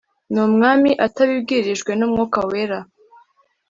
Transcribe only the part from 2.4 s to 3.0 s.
Wera